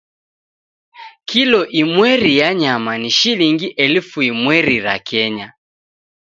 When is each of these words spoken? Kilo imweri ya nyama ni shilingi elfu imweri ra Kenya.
Kilo 1.29 1.61
imweri 1.71 2.37
ya 2.37 2.53
nyama 2.53 2.97
ni 2.97 3.11
shilingi 3.11 3.67
elfu 3.67 4.21
imweri 4.21 4.79
ra 4.79 4.99
Kenya. 4.99 5.53